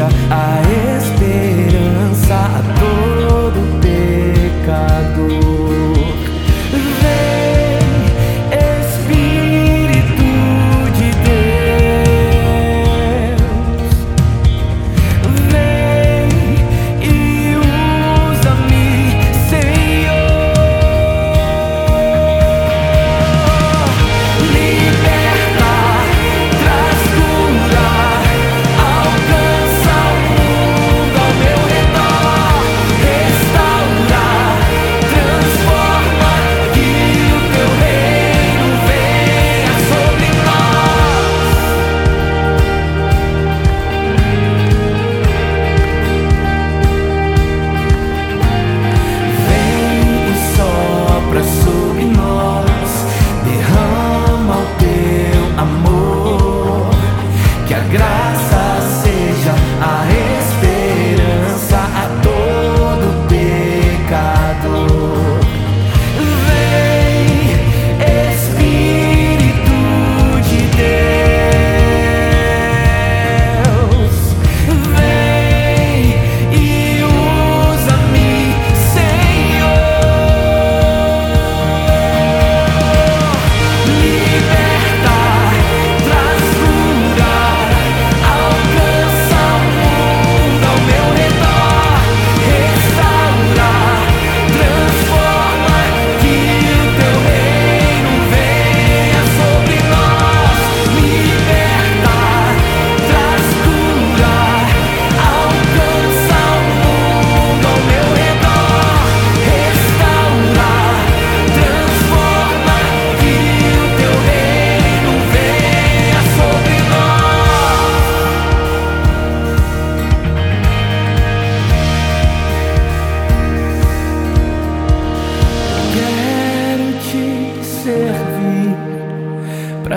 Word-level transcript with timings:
I 0.00 0.67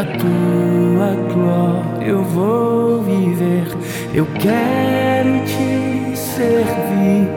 Pra 0.02 0.18
tua 0.18 1.14
glória 1.32 2.08
eu 2.08 2.24
vou 2.24 3.04
viver, 3.04 3.68
eu 4.16 4.26
quero 4.26 5.46
te 5.46 6.18
servir. 6.18 7.30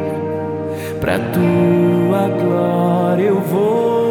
Pra 0.98 1.18
tua 1.18 2.28
glória 2.28 3.24
eu 3.24 3.38
vou 3.38 4.03